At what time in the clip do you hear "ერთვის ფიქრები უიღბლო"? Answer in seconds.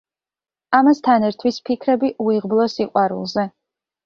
1.27-2.67